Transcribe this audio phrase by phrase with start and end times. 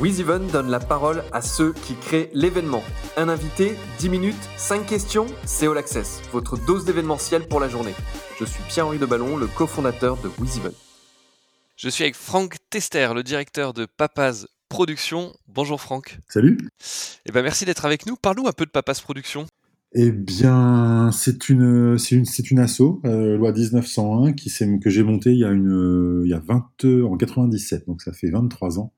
[0.00, 2.84] WizEven donne la parole à ceux qui créent l'événement.
[3.16, 7.94] Un invité, 10 minutes, 5 questions, c'est All Access, votre dose d'événementiel pour la journée.
[8.38, 10.70] Je suis Pierre-Henri de Ballon, le cofondateur de WizEven.
[11.74, 15.32] Je suis avec Franck Tester, le directeur de Papas Production.
[15.48, 16.20] Bonjour Franck.
[16.28, 16.58] Salut.
[17.26, 18.14] Eh ben merci d'être avec nous.
[18.14, 19.46] Parle-nous un peu de Papas Production.
[19.94, 25.02] Eh bien, c'est une, c'est une, c'est une asso, euh, loi 1901, qui que j'ai
[25.02, 28.78] montée il y a une, il y a 20, en 97, donc ça fait 23
[28.78, 28.92] ans.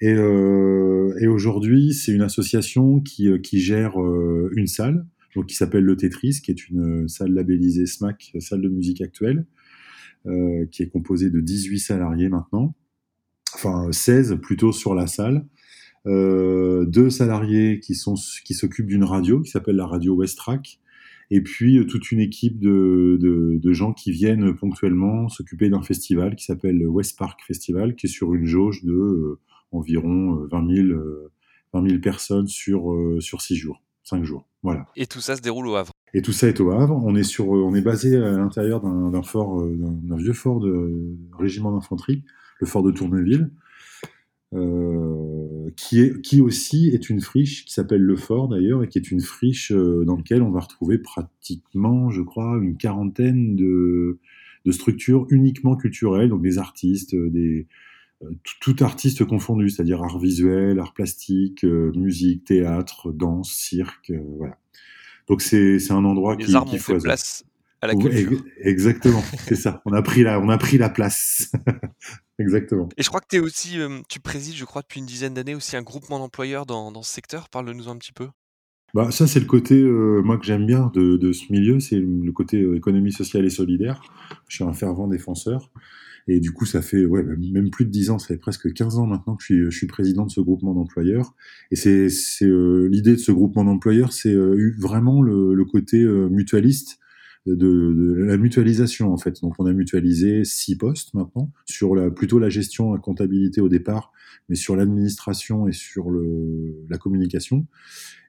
[0.00, 5.54] Et, euh, et aujourd'hui, c'est une association qui, euh, gère euh, une salle, donc qui
[5.54, 9.46] s'appelle le Tetris, qui est une salle labellisée SMAC, salle de musique actuelle,
[10.72, 12.74] qui est composée de 18 salariés maintenant,
[13.54, 15.46] enfin 16 plutôt sur la salle.
[16.04, 20.80] Deux salariés qui sont qui s'occupent d'une radio qui s'appelle la radio Westrack,
[21.30, 26.34] et puis toute une équipe de, de, de gens qui viennent ponctuellement s'occuper d'un festival
[26.34, 29.38] qui s'appelle le West Park Festival, qui est sur une jauge de
[29.72, 31.00] environ 20 000,
[31.72, 34.46] 20 000 personnes sur sur six jours, cinq jours.
[34.62, 34.86] Voilà.
[34.96, 35.92] Et tout ça se déroule au Havre.
[36.14, 37.00] Et tout ça est au Havre.
[37.04, 41.72] On est sur, on est basé à l'intérieur d'un fort, d'un vieux fort de régiment
[41.72, 42.24] d'infanterie,
[42.60, 43.50] le fort de Tourneville.
[44.54, 48.98] Euh, qui, est, qui aussi est une friche qui s'appelle Le Fort d'ailleurs et qui
[48.98, 54.20] est une friche euh, dans laquelle on va retrouver pratiquement, je crois, une quarantaine de,
[54.64, 57.66] de structures uniquement culturelles, donc des artistes, euh, des
[58.60, 64.58] tout, artiste confondu, c'est-à-dire art visuel, art plastique, musique, théâtre, danse, cirque, voilà.
[65.28, 67.44] Donc c'est c'est un endroit Les qui, arts qui ont fait place
[67.82, 68.32] à la culture.
[68.32, 69.82] ex- Exactement, c'est ça.
[69.84, 71.52] On a pris la, on a pris la place.
[72.38, 72.88] Exactement.
[72.96, 75.34] Et je crois que tu es aussi, euh, tu présides, je crois, depuis une dizaine
[75.34, 77.48] d'années aussi un groupement d'employeurs dans, dans ce secteur.
[77.48, 78.28] Parle-nous un petit peu.
[78.94, 81.98] Bah, ça, c'est le côté, euh, moi, que j'aime bien de, de ce milieu, c'est
[81.98, 84.02] le côté euh, économie sociale et solidaire.
[84.48, 85.70] Je suis un fervent défenseur.
[86.28, 88.98] Et du coup, ça fait ouais, même plus de 10 ans, ça fait presque 15
[88.98, 91.34] ans maintenant que je suis, je suis président de ce groupement d'employeurs.
[91.70, 92.08] Et c'est
[92.42, 96.98] euh, l'idée de ce groupement d'employeurs, c'est euh, eu vraiment le, le côté euh, mutualiste
[97.46, 99.40] de, de la mutualisation en fait.
[99.40, 103.68] Donc on a mutualisé six postes maintenant sur la, plutôt la gestion, la comptabilité au
[103.68, 104.10] départ,
[104.48, 107.66] mais sur l'administration et sur le, la communication.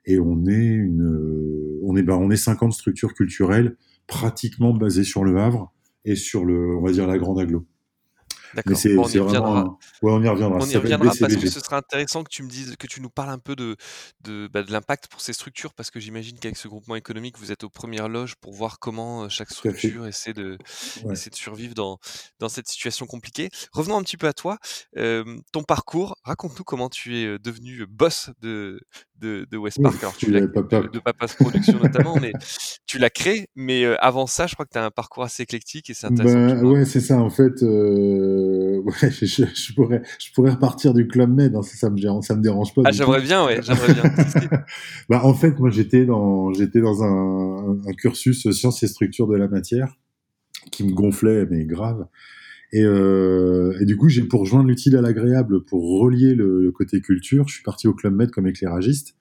[0.05, 5.23] Et on est une, on est, bah, on est 50 structures culturelles pratiquement basées sur
[5.23, 5.73] le Havre
[6.05, 7.66] et sur le, on va dire la grande aglo.
[8.53, 8.77] Mais D'accord.
[8.77, 9.51] c'est Bon, on y reviendra.
[9.51, 10.61] vraiment, ouais, on y reviendra.
[10.61, 12.87] On Ça y s'appelle reviendra parce que ce serait intéressant que tu me dises, que
[12.87, 13.75] tu nous parles un peu de,
[14.21, 17.51] de, bah, de l'impact pour ces structures, parce que j'imagine qu'avec ce groupement économique, vous
[17.51, 20.57] êtes aux premières loges pour voir comment euh, chaque structure essaie de,
[21.03, 21.13] Ouais.
[21.13, 21.99] essaie de survivre dans,
[22.39, 23.49] dans cette situation compliquée.
[23.73, 24.57] Revenons un petit peu à toi,
[24.97, 26.15] euh, ton parcours.
[26.23, 28.79] Raconte-nous comment tu es euh, devenu boss de,
[29.19, 29.95] de, de West Park.
[30.01, 32.33] Alors, tu l'as, de, Papas Production notamment, mais
[32.85, 33.47] tu l'as créé.
[33.55, 36.07] Mais euh, avant ça, je crois que tu as un parcours assez éclectique et c'est
[36.07, 37.19] intéressant Bah ouais, c'est ça.
[37.19, 41.56] En fait, euh, ouais, je, je- je pourrais, je pourrais repartir du club med.
[41.56, 44.03] hein, ça, ça me, dérange- ça me dérange pas Ah, j'aimerais bien, ouais, j'aimerais bien.
[45.09, 49.35] Bah, en fait, moi, j'étais dans, j'étais dans un, un cursus sciences et structures de
[49.35, 49.95] la matière
[50.72, 52.07] qui me gonflait, mais grave.
[52.73, 56.72] Et, euh, et du coup, j'ai pour rejoindre l'utile à l'agréable, pour relier le, le
[56.72, 59.17] côté culture, je suis parti au club med comme éclairagiste.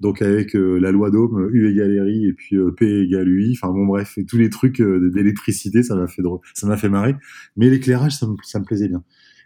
[0.00, 3.56] Donc avec euh, la loi d'Ohm, U égale RI et puis euh, P égale UI.
[3.60, 6.76] Enfin bon bref, et tous les trucs euh, d'électricité, ça m'a fait drôle, ça m'a
[6.76, 7.16] fait marrer.
[7.56, 9.02] Mais l'éclairage, ça me, ça me plaisait bien.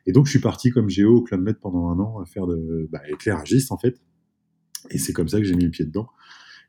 [0.07, 2.47] Et donc je suis parti comme géo au club med pendant un an à faire
[2.47, 4.01] de bah, éclairagiste en fait.
[4.91, 6.09] Et c'est comme ça que j'ai mis le pied dedans.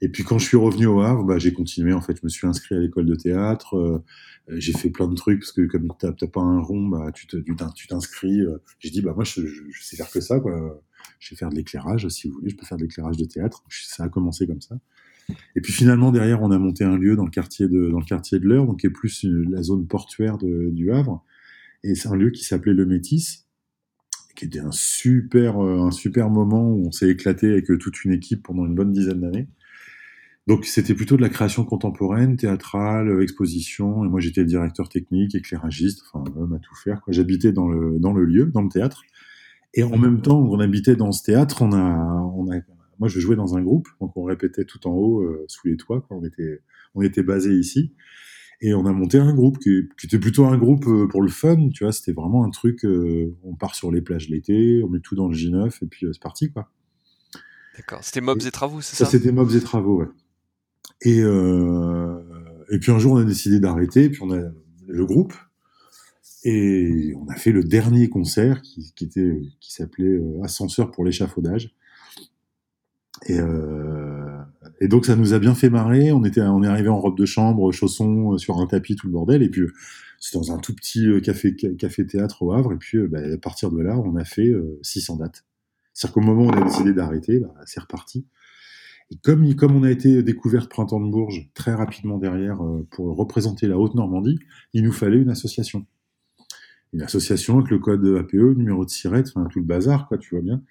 [0.01, 1.93] Et puis quand je suis revenu au Havre, bah, j'ai continué.
[1.93, 3.77] En fait, je me suis inscrit à l'école de théâtre.
[3.77, 4.03] euh,
[4.49, 7.27] euh, j'ai fait plein de trucs parce que comme t'as pas un rond, bah, tu
[7.87, 8.41] t'inscris.
[8.41, 8.57] euh.
[8.79, 10.83] j'ai dit bah moi je, je, sais faire que ça quoi.
[11.19, 12.49] Je sais faire de l'éclairage si vous voulez.
[12.49, 13.63] Je peux faire de l'éclairage de théâtre.
[13.69, 14.77] Ça a commencé comme ça.
[15.55, 18.05] Et puis finalement derrière, on a monté un lieu dans le quartier de dans le
[18.05, 21.23] quartier de l'Eure, donc qui est plus la zone portuaire de, du Havre.
[21.83, 23.45] Et c'est un lieu qui s'appelait le Métis,
[24.35, 28.11] qui était un super euh, un super moment où on s'est éclaté avec toute une
[28.11, 29.47] équipe pendant une bonne dizaine d'années.
[30.45, 34.03] Donc c'était plutôt de la création contemporaine, théâtrale, euh, exposition.
[34.03, 37.01] Et moi j'étais le directeur technique, éclairagiste, enfin homme à tout faire.
[37.07, 39.03] J'habitais dans le dans le lieu, dans le théâtre.
[39.73, 41.97] Et en même temps qu'on habitait dans ce théâtre, on a
[42.35, 42.57] on a
[42.99, 45.77] moi je jouais dans un groupe, donc on répétait tout en haut euh, sous les
[45.77, 46.01] toits.
[46.01, 46.17] Quoi.
[46.17, 46.61] On était
[46.93, 47.93] on était basé ici.
[48.61, 51.27] Et on a monté un groupe qui, qui était plutôt un groupe euh, pour le
[51.29, 51.91] fun, tu vois.
[51.91, 52.85] C'était vraiment un truc.
[52.85, 56.05] euh, on part sur les plages l'été, on met tout dans le J9 et puis
[56.05, 56.69] euh, c'est parti quoi.
[57.77, 58.03] D'accord.
[58.03, 59.11] C'était Mobs et Travaux, c'est Ça, ça?
[59.11, 60.07] c'était Mobs et Travaux, ouais.
[61.03, 62.19] Et, euh,
[62.69, 64.41] et puis un jour, on a décidé d'arrêter, puis on a
[64.87, 65.33] le groupe,
[66.43, 68.93] et on a fait le dernier concert qui,
[69.61, 71.73] s'appelait euh, Ascenseur pour l'échafaudage.
[73.27, 74.37] Et, euh,
[74.81, 76.11] et donc ça nous a bien fait marrer.
[76.11, 79.13] On était, on est arrivé en robe de chambre, chaussons sur un tapis, tout le
[79.13, 79.41] bordel.
[79.41, 79.61] Et puis
[80.19, 82.73] c'était dans un tout petit café, café théâtre au Havre.
[82.73, 85.45] Et puis bah, à partir de là, on a fait euh, 600 dates.
[85.93, 88.25] C'est-à-dire qu'au moment où on a décidé d'arrêter, bah, c'est reparti.
[89.21, 93.77] Comme, on a été découvert Printemps de Bourges très rapidement derrière euh, pour représenter la
[93.77, 94.39] Haute-Normandie,
[94.73, 95.85] il nous fallait une association.
[96.93, 100.43] Une association avec le code APE, numéro de SIRET, enfin tout le bazar, tu vois
[100.43, 100.61] bien.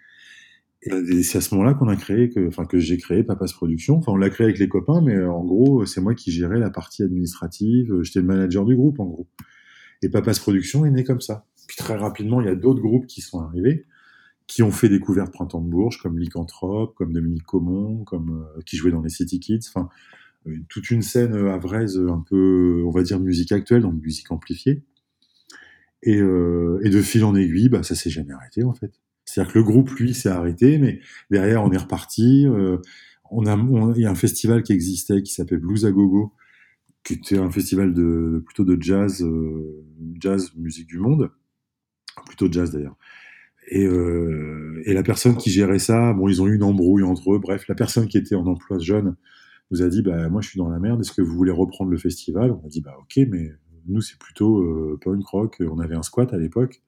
[0.85, 3.99] Et c'est à ce moment-là qu'on a créé, que, que j'ai créé Papas Production.
[3.99, 6.59] Enfin, on l'a créé avec les copains, mais euh, en gros, c'est moi qui gérais
[6.59, 8.03] la partie administrative.
[8.03, 9.29] J'étais le manager du groupe, en gros.
[10.03, 11.47] Et Papas Production est né comme ça.
[11.69, 13.87] Puis très rapidement, il y a d'autres groupes qui sont arrivés
[14.47, 18.77] qui ont fait découverte Printemps de Bourges, comme Lycanthrope, comme Dominique Comon, comme euh, qui
[18.77, 19.89] jouait dans les City Kids, enfin
[20.47, 24.31] euh, toute une scène à Vraise un peu, on va dire musique actuelle, donc musique
[24.31, 24.83] amplifiée.
[26.03, 28.93] Et, euh, de fil en aiguille, bah ça s'est jamais arrêté en fait.
[29.25, 31.01] C'est-à-dire que le groupe lui s'est arrêté, mais
[31.31, 32.47] derrière on est reparti.
[32.47, 32.79] Euh,
[33.35, 36.35] il y a un festival qui existait qui s'appelait Blues à Gogo,
[37.03, 39.85] qui était un festival de plutôt de jazz, euh,
[40.21, 41.31] jazz musique du monde,
[42.27, 42.97] plutôt jazz d'ailleurs.
[43.69, 47.33] Et, euh, et, la personne qui gérait ça, bon, ils ont eu une embrouille entre
[47.33, 47.39] eux.
[47.39, 49.17] Bref, la personne qui était en emploi jeune
[49.71, 51.01] nous a dit, bah, moi, je suis dans la merde.
[51.01, 52.51] Est-ce que vous voulez reprendre le festival?
[52.51, 53.53] On a dit, bah, ok, mais
[53.87, 55.57] nous, c'est plutôt euh, punk rock.
[55.61, 56.83] On avait un squat à l'époque,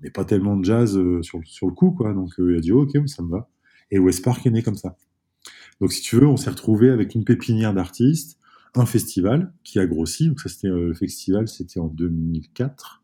[0.00, 2.12] mais pas tellement de jazz euh, sur, sur le coup, quoi.
[2.12, 3.48] Donc, euh, il a dit, ok, ça me va.
[3.90, 4.96] Et West Park est né comme ça.
[5.80, 8.38] Donc, si tu veux, on s'est retrouvé avec une pépinière d'artistes,
[8.74, 10.28] un festival qui a grossi.
[10.28, 13.02] Donc, ça, c'était le festival, c'était en 2004.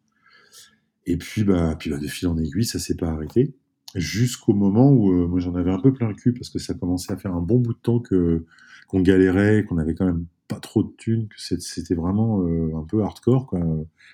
[1.07, 3.55] Et puis, bah, puis bah, de fil en aiguille, ça s'est pas arrêté.
[3.95, 6.73] Jusqu'au moment où euh, moi j'en avais un peu plein le cul parce que ça
[6.73, 8.47] commençait à faire un bon bout de temps que
[8.89, 12.85] qu'on galérait, qu'on avait quand même pas trop de thunes, que c'était vraiment euh, un
[12.85, 13.61] peu hardcore quoi,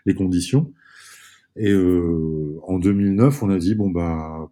[0.04, 0.72] les conditions.
[1.56, 4.50] Et euh, en 2009, on a dit bon bah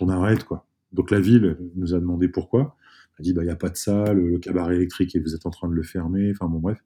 [0.00, 0.66] on arrête quoi.
[0.92, 2.76] Donc la ville nous a demandé pourquoi.
[3.18, 5.34] Elle a dit bah il y a pas de salle, le cabaret électrique et vous
[5.34, 6.30] êtes en train de le fermer.
[6.30, 6.78] Enfin bon bref.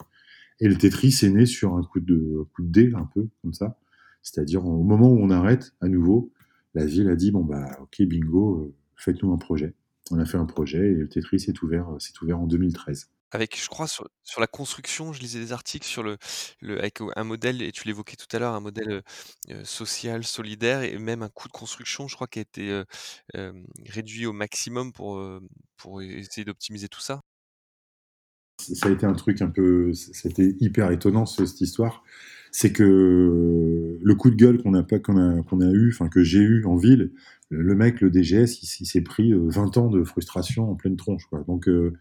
[0.59, 3.53] Et le Tetris est né sur un coup de coup de dé un peu comme
[3.55, 3.79] ça.
[4.27, 6.33] C'est-à-dire au moment où on arrête à nouveau,
[6.75, 9.75] la ville a dit bon bah ok bingo, euh, faites-nous un projet.
[10.11, 13.09] On a fait un projet et le Tetris est ouvert, c'est euh, ouvert en 2013.
[13.31, 14.09] Avec, je crois, sur,
[14.39, 16.17] la construction, je lisais des articles sur le,
[16.61, 19.03] le avec un modèle, et tu l'évoquais tout à l'heure, un modèle
[19.51, 22.83] euh, social, solidaire, et même un coût de construction, je crois, qui a été
[23.85, 25.21] réduit au maximum pour,
[25.77, 27.21] pour essayer d'optimiser tout ça.
[28.59, 32.05] Ça a été un truc un peu, c'était hyper étonnant cette histoire
[32.59, 36.39] c'est que le coup de gueule qu'on a qu'on qu'on a eu, enfin que j'ai
[36.39, 37.13] eu en ville,
[37.51, 41.25] le, mec, le DGS, il, s'est pris 20 euh, ans de frustration en pleine tronche.
[41.49, 41.93] Donc euh,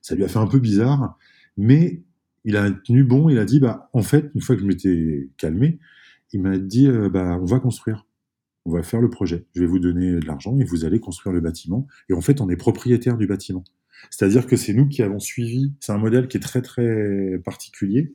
[0.00, 1.18] ça lui a fait un peu bizarre,
[1.58, 2.00] mais
[2.46, 3.28] il a tenu bon.
[3.28, 5.78] Il a dit, bah en fait, une fois que je m'étais calmé,
[6.32, 8.06] il m'a dit, euh, bah on va construire,
[8.64, 9.44] on va faire le projet.
[9.54, 11.86] Je vais vous donner de l'argent et vous allez construire le bâtiment.
[12.08, 13.62] Et en fait, on est propriétaire du bâtiment.
[14.08, 15.74] C'est-à-dire que c'est nous qui avons suivi.
[15.80, 18.14] C'est un modèle qui est très très particulier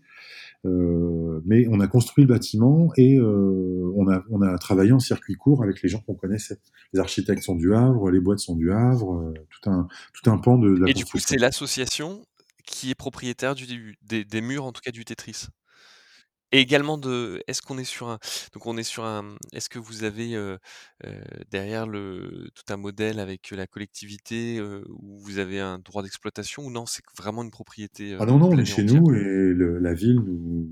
[0.66, 5.00] euh, mais on a construit le bâtiment et euh, on, a, on a travaillé en
[5.00, 6.60] circuit court avec les gens qu'on connaissait.
[6.94, 10.38] Les architectes sont du Havre, les boîtes sont du Havre, euh, tout, un, tout un
[10.38, 12.26] pan de, la Et du coup, c'est l'association
[12.66, 15.48] qui est propriétaire du, des, des, murs, en tout cas du Tetris.
[16.54, 18.20] Et également de, est-ce qu'on est sur un,
[18.54, 20.56] donc on est sur un, est-ce que vous avez euh,
[21.04, 21.20] euh,
[21.50, 26.64] derrière le tout un modèle avec la collectivité euh, où vous avez un droit d'exploitation
[26.64, 29.96] ou non, c'est vraiment une propriété Ah non non, on est chez nous et la
[29.96, 30.70] ville nous,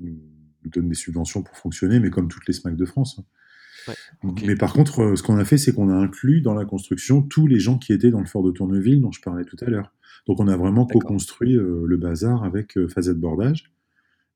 [0.00, 0.18] nous,
[0.64, 3.20] donne des subventions pour fonctionner, mais comme toutes les SMAC de France.
[3.20, 3.94] Hein.
[4.42, 7.46] Mais par contre, ce qu'on a fait, c'est qu'on a inclus dans la construction tous
[7.46, 9.92] les gens qui étaient dans le fort de Tourneville dont je parlais tout à l'heure.
[10.26, 13.73] Donc on a vraiment co-construit le bazar avec Fazette Bordage.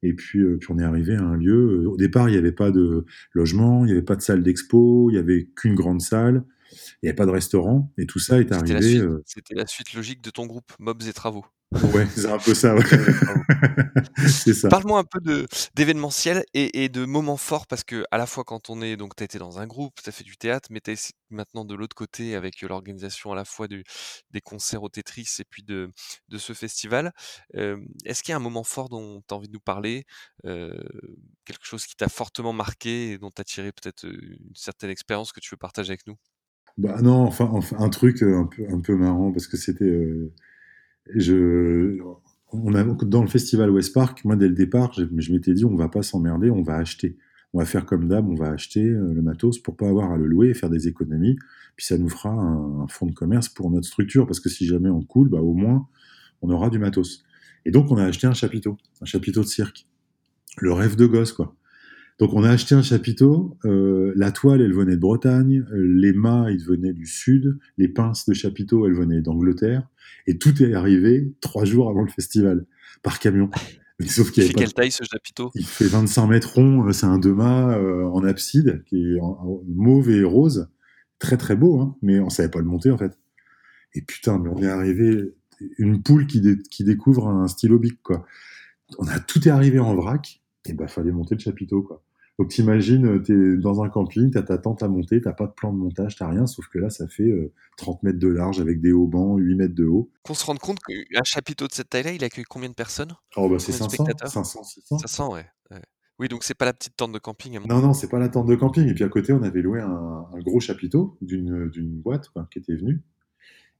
[0.02, 1.82] Et puis, euh, puis on est arrivé à un lieu.
[1.82, 4.42] Euh, au départ, il n'y avait pas de logement, il n'y avait pas de salle
[4.42, 7.92] d'expo, il n'y avait qu'une grande salle, il n'y avait pas de restaurant.
[7.98, 8.98] Et tout ça est arrivé.
[8.98, 11.44] Euh, c'était la, suite logique de ton groupe Mobs et Travaux.
[11.72, 12.74] Ouais, c'est un peu ça.
[12.74, 12.82] Ouais.
[14.26, 14.68] c'est ça.
[14.68, 18.44] Parle-moi un peu de d'événementiel et, et, de moments forts parce que à la fois
[18.44, 20.80] quand on est donc tu été dans un groupe, tu as fait du théâtre, mais
[20.80, 20.96] tu es
[21.30, 23.84] maintenant de l'autre côté avec l'organisation à la fois du,
[24.30, 25.92] des concerts au Tetris et puis de,
[26.28, 27.12] de ce festival.
[27.56, 30.04] Euh, Est-ce qu'il y a un moment fort dont tu as envie de nous parler
[30.46, 30.72] euh,
[31.44, 35.32] Quelque chose qui t'a fortement marqué et dont tu as tiré peut-être une certaine expérience
[35.32, 36.16] que tu veux partager avec nous?
[36.78, 39.84] Bah non, enfin, enfin un truc un peu, un peu marrant parce que c'était
[41.14, 41.98] je,
[42.52, 45.76] on a, dans le festival West Park, moi dès le départ, je, m'étais dit on
[45.76, 47.16] va pas s'emmerder, on va acheter.
[47.54, 50.18] On va faire comme d'hab, on va acheter euh, le matos pour pas avoir à
[50.18, 51.38] le louer et faire des économies.
[51.76, 54.90] Puis ça nous fera un, fonds de commerce pour notre structure parce que si jamais
[54.90, 55.88] on coule, bah au moins
[56.42, 57.24] on aura du matos.
[57.64, 59.86] Et donc on a acheté un chapiteau, un chapiteau de cirque.
[60.58, 61.54] Le rêve de gosse quoi.
[62.18, 66.50] Donc on a acheté un chapiteau, euh, la toile elle venait de Bretagne, les mâts
[66.50, 69.88] ils venaient du sud, les pinces de chapiteau elles venaient d'Angleterre,
[70.26, 72.66] et tout est arrivé trois jours avant le festival,
[73.02, 73.50] par camion.
[74.08, 75.52] sauf qu'il il fait quelle taille ce chapiteau?
[75.54, 79.20] Il fait 25 mètres rond, euh, c'est un deux mâts euh, en abside, qui est
[79.68, 80.68] mauve et rose,
[81.20, 83.16] très très beau, hein, mais on savait pas le monter en fait.
[83.94, 85.34] Et putain, mais on est arrivé,
[85.78, 88.26] une poule qui, qui découvre un stylo bic, quoi.
[88.98, 92.02] On a tout est arrivé en vrac, et bah fallait monter le chapiteau, quoi.
[92.38, 95.52] Donc t'imagines, euh, t'es dans un camping, t'as ta tente à monter, t'as pas de
[95.52, 97.32] plan de montage, t'as rien, sauf que là ça fait
[97.78, 100.10] 30 mètres de large avec des hauts bancs, 8 mètres de haut.
[100.22, 103.12] Qu'on se rende compte qu'un chapiteau de cette taille-là, il accueille combien de personnes?
[103.36, 104.98] Oh bah c'est 500, 500, 600.
[104.98, 105.46] 500, ouais.
[106.18, 107.58] Oui, donc c'est pas la petite tente de camping.
[107.68, 108.88] non, non, c'est pas la tente de camping.
[108.88, 113.02] Et puis à côté, on avait loué un, gros chapiteau d'une boîte qui était venue.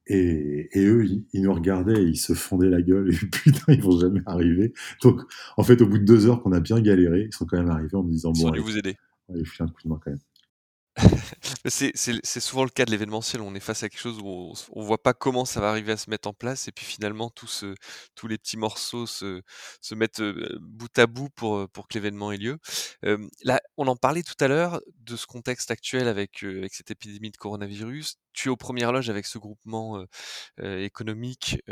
[0.09, 4.23] Et, eux, ils, nous regardaient, ils se fondaient la gueule, et putain, ils vont jamais
[4.27, 4.73] arriver.
[5.03, 5.21] Donc,
[5.57, 7.71] en fait, au bout de deux heures qu'on a bien galéré, ils sont quand même
[7.71, 8.97] arrivés en me disant, ils bon, allez, vous aider.
[9.29, 10.21] Allez, un coup de main quand même.
[11.67, 13.43] C'est souvent le cas de l'événementiel.
[13.43, 15.93] On est face à quelque chose où on, ne voit pas comment ça va arriver
[15.93, 17.64] à se mettre en place, et puis finalement tous
[18.28, 19.43] les petits morceaux se,
[19.95, 20.23] mettent
[20.61, 22.59] bout à bout pour, pour que l'événement ait lieu.
[23.43, 27.31] là, on en parlait tout à l'heure de ce contexte actuel avec, avec cette épidémie
[27.31, 28.17] de coronavirus.
[28.33, 30.05] Tu es aux premières loges avec ce groupement
[30.59, 31.62] économique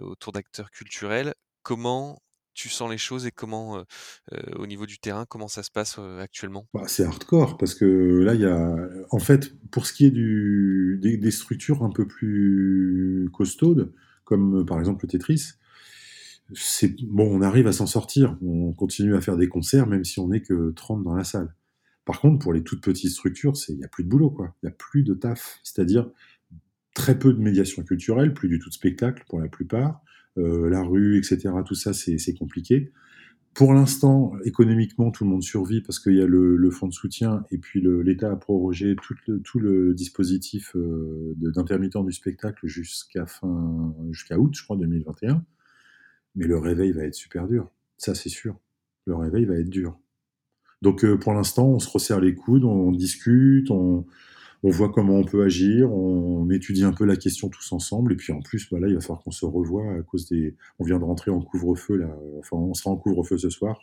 [0.00, 1.34] autour d'acteurs culturels.
[1.62, 2.20] Comment
[2.54, 3.84] tu sens les choses et comment,
[4.56, 6.66] au niveau du terrain, comment ça se passe actuellement?
[6.74, 8.76] Bah, C'est hardcore parce que là, il y a.
[9.10, 13.92] En fait, pour ce qui est des, structures un peu plus costaudes,
[14.24, 15.54] comme par exemple le Tetris,
[17.04, 18.36] bon, on arrive à s'en sortir.
[18.42, 21.54] On continue à faire des concerts, même si on n'est que 30 dans la salle.
[22.04, 24.54] Par contre, pour les toutes petites structures, il n'y a plus de boulot, quoi.
[24.62, 25.60] Il n'y a plus de taf.
[25.62, 26.10] C'est-à-dire
[26.94, 30.00] très peu de médiation culturelle, plus du tout de spectacle pour la plupart.
[30.38, 31.50] Euh, la rue, etc.
[31.66, 32.90] Tout ça, c'est compliqué.
[33.54, 37.44] Pour l'instant, économiquement, tout le monde survit parce qu'il y a le, fonds de soutien
[37.50, 44.38] et puis l'État a prorogé tout le, dispositif euh, d'intermittent du spectacle jusqu'à fin, jusqu'à
[44.38, 45.44] août, je crois, 2021.
[46.34, 47.70] Mais le réveil va être super dur.
[47.98, 48.58] Ça, c'est sûr.
[49.06, 49.98] Le réveil va être dur.
[50.80, 54.06] Donc, euh, pour l'instant, on se resserre les coudes, on discute, on,
[54.62, 58.16] on voit comment on peut agir, on étudie un peu la question tous ensemble, et
[58.16, 60.56] puis en plus, bah là, il va falloir qu'on se revoie à cause des.
[60.78, 63.80] On vient de rentrer en couvre-feu là, enfin, on sera en couvre-feu ce soir.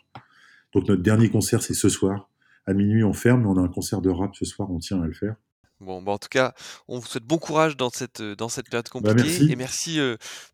[0.74, 2.30] Donc notre dernier concert, c'est ce soir.
[2.66, 5.02] À minuit, on ferme, mais on a un concert de rap ce soir, on tient
[5.02, 5.34] à le faire.
[5.80, 6.52] Bon, bah en tout cas,
[6.88, 9.50] on vous souhaite bon courage dans cette, dans cette période bah, compliquée.
[9.50, 9.98] Et merci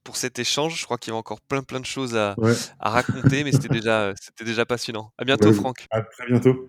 [0.04, 0.78] pour cet échange.
[0.78, 2.36] Je crois qu'il y a encore plein plein de choses à,
[2.78, 5.12] à raconter, mais c'était déjà, déjà passionnant.
[5.18, 5.86] À bientôt, Franck.
[5.90, 6.68] À très bientôt.